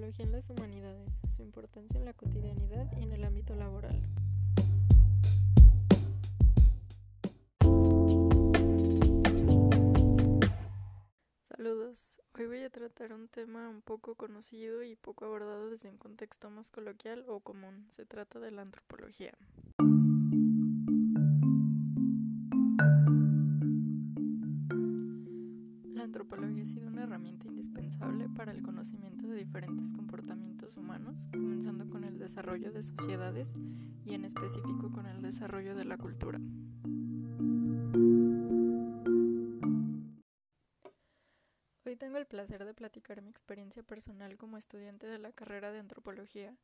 [0.00, 4.00] en las humanidades, su importancia en la cotidianidad y en el ámbito laboral.
[11.40, 15.98] Saludos, hoy voy a tratar un tema un poco conocido y poco abordado desde un
[15.98, 17.86] contexto más coloquial o común.
[17.90, 19.34] Se trata de la antropología.
[25.92, 29.09] La antropología ha sido una herramienta indispensable para el conocimiento
[29.40, 33.48] diferentes comportamientos humanos, comenzando con el desarrollo de sociedades
[34.04, 36.38] y en específico con el desarrollo de la cultura.
[41.86, 45.78] Hoy tengo el placer de platicar mi experiencia personal como estudiante de la carrera de
[45.78, 46.54] antropología.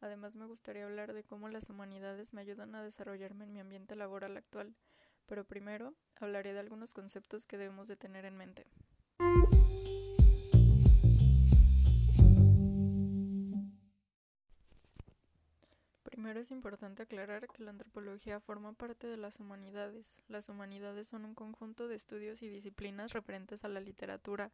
[0.00, 3.96] Además me gustaría hablar de cómo las humanidades me ayudan a desarrollarme en mi ambiente
[3.96, 4.74] laboral actual,
[5.26, 8.66] pero primero hablaré de algunos conceptos que debemos de tener en mente.
[16.44, 20.18] Es importante aclarar que la antropología forma parte de las humanidades.
[20.28, 24.52] Las humanidades son un conjunto de estudios y disciplinas referentes a la literatura,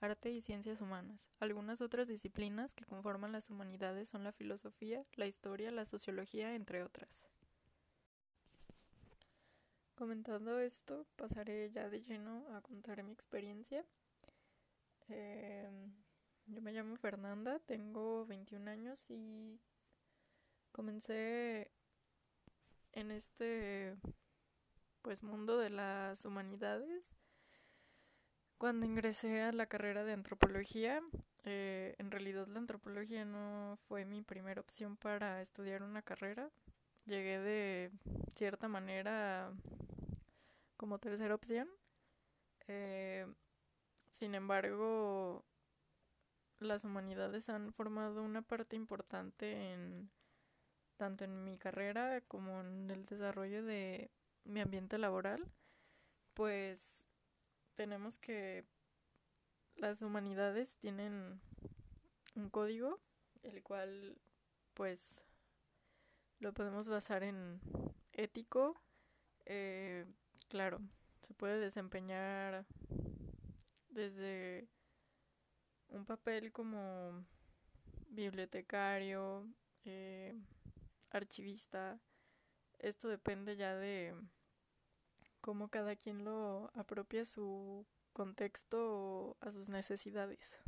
[0.00, 1.26] arte y ciencias humanas.
[1.40, 6.84] Algunas otras disciplinas que conforman las humanidades son la filosofía, la historia, la sociología, entre
[6.84, 7.10] otras.
[9.96, 13.84] Comentando esto, pasaré ya de lleno a contar mi experiencia.
[15.08, 15.68] Eh,
[16.46, 19.60] yo me llamo Fernanda, tengo 21 años y
[20.72, 21.70] comencé
[22.92, 23.96] en este
[25.02, 27.16] pues mundo de las humanidades
[28.58, 31.00] cuando ingresé a la carrera de antropología.
[31.44, 36.50] Eh, en realidad la antropología no fue mi primera opción para estudiar una carrera.
[37.04, 37.90] Llegué de
[38.36, 39.52] cierta manera
[40.76, 41.68] como tercera opción.
[42.68, 43.26] Eh,
[44.10, 45.44] sin embargo,
[46.60, 50.08] las humanidades han formado una parte importante en
[51.02, 54.12] tanto en mi carrera como en el desarrollo de
[54.44, 55.44] mi ambiente laboral,
[56.32, 56.80] pues
[57.74, 58.64] tenemos que
[59.74, 61.40] las humanidades tienen
[62.36, 63.00] un código,
[63.42, 64.16] el cual
[64.74, 65.20] pues
[66.38, 67.60] lo podemos basar en
[68.12, 68.80] ético,
[69.44, 70.06] eh,
[70.48, 70.78] claro,
[71.22, 72.64] se puede desempeñar
[73.88, 74.68] desde
[75.88, 77.26] un papel como
[78.06, 79.48] bibliotecario,
[79.84, 80.40] eh,
[81.12, 81.98] archivista.
[82.78, 84.14] Esto depende ya de
[85.40, 90.58] cómo cada quien lo apropia a su contexto o a sus necesidades.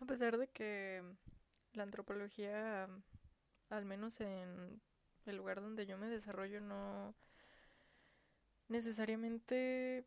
[0.00, 1.02] A pesar de que
[1.74, 2.88] la antropología,
[3.68, 4.80] al menos en
[5.26, 7.14] el lugar donde yo me desarrollo, no
[8.68, 10.04] necesariamente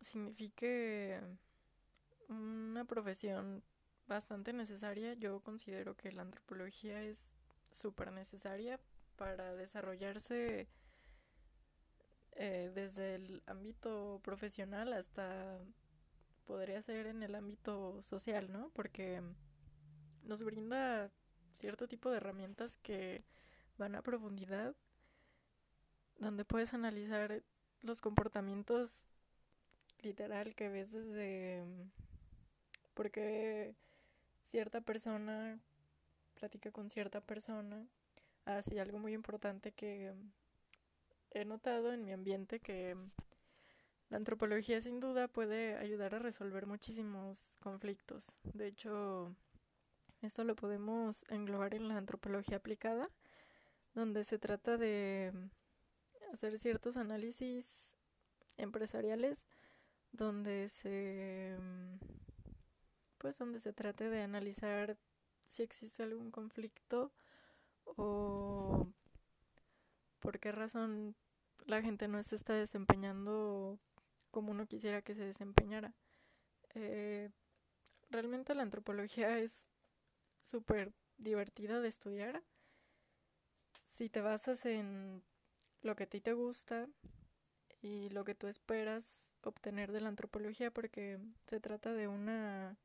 [0.00, 1.20] signifique
[2.28, 3.62] una profesión
[4.06, 7.24] bastante necesaria, yo considero que la antropología es
[7.76, 8.80] súper necesaria
[9.16, 10.68] para desarrollarse
[12.32, 15.58] eh, desde el ámbito profesional hasta
[16.44, 18.70] podría ser en el ámbito social, ¿no?
[18.70, 19.22] Porque
[20.22, 21.10] nos brinda
[21.54, 23.24] cierto tipo de herramientas que
[23.78, 24.74] van a profundidad,
[26.18, 27.42] donde puedes analizar
[27.82, 29.06] los comportamientos
[30.00, 31.64] literal que ves desde
[32.94, 33.74] por qué
[34.42, 35.60] cierta persona
[36.36, 37.86] platica con cierta persona.
[38.44, 40.14] Así, algo muy importante que
[41.30, 42.96] he notado en mi ambiente que
[44.08, 48.36] la antropología sin duda puede ayudar a resolver muchísimos conflictos.
[48.44, 49.34] De hecho,
[50.22, 53.10] esto lo podemos englobar en la antropología aplicada,
[53.94, 55.32] donde se trata de
[56.32, 57.96] hacer ciertos análisis
[58.56, 59.46] empresariales
[60.12, 61.56] donde se
[63.18, 64.96] pues donde se trate de analizar
[65.50, 67.12] si existe algún conflicto
[67.84, 68.88] o
[70.20, 71.14] por qué razón
[71.66, 73.78] la gente no se está desempeñando
[74.30, 75.94] como uno quisiera que se desempeñara.
[76.74, 77.30] Eh,
[78.10, 79.66] realmente la antropología es
[80.40, 82.42] súper divertida de estudiar.
[83.84, 85.22] Si te basas en
[85.80, 86.88] lo que a ti te gusta
[87.80, 92.76] y lo que tú esperas obtener de la antropología, porque se trata de una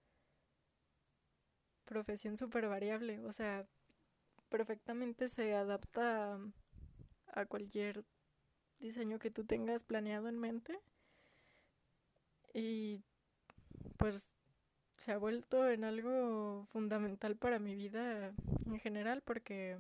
[1.91, 3.67] profesión súper variable, o sea,
[4.47, 6.39] perfectamente se adapta
[7.33, 8.05] a cualquier
[8.79, 10.79] diseño que tú tengas planeado en mente.
[12.53, 13.01] Y
[13.97, 14.25] pues
[14.95, 18.31] se ha vuelto en algo fundamental para mi vida
[18.65, 19.77] en general porque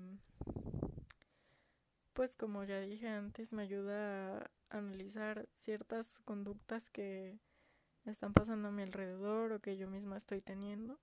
[2.11, 4.37] pues como ya dije antes me ayuda
[4.69, 7.39] a analizar ciertas conductas que
[8.05, 10.99] están pasando a mi alrededor o que yo misma estoy teniendo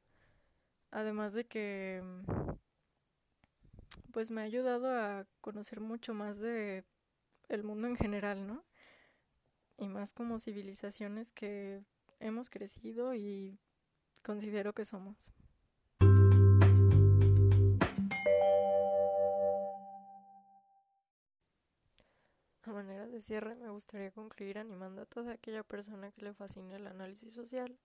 [0.91, 2.03] Además de que
[4.13, 6.85] pues me ha ayudado a conocer mucho más de
[7.49, 8.65] el mundo en general, ¿no?
[9.77, 11.83] Y más como civilizaciones que
[12.21, 13.59] hemos crecido y
[14.23, 15.33] considero que somos.
[22.63, 26.77] A manera de cierre, me gustaría concluir animando a toda aquella persona que le fascine
[26.77, 27.79] el análisis social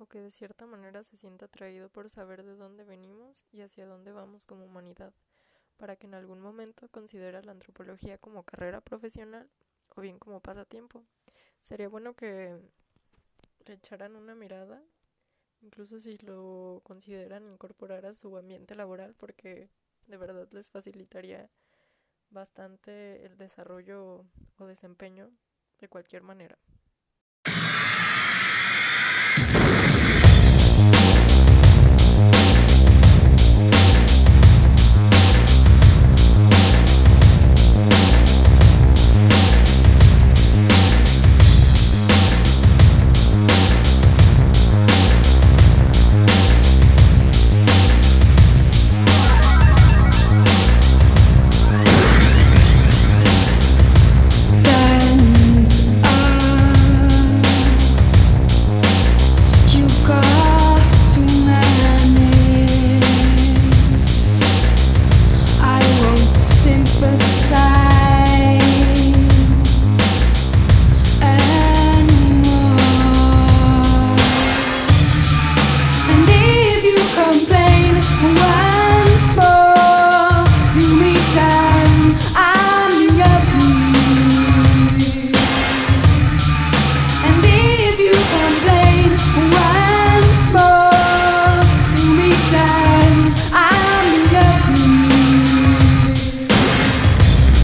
[0.00, 3.86] o que de cierta manera se sienta atraído por saber de dónde venimos y hacia
[3.86, 5.12] dónde vamos como humanidad,
[5.76, 9.50] para que en algún momento considere la antropología como carrera profesional
[9.94, 11.04] o bien como pasatiempo.
[11.60, 12.58] Sería bueno que
[13.66, 14.82] le echaran una mirada,
[15.60, 19.68] incluso si lo consideran incorporar a su ambiente laboral, porque
[20.06, 21.50] de verdad les facilitaría
[22.30, 24.24] bastante el desarrollo
[24.56, 25.30] o desempeño
[25.78, 26.58] de cualquier manera.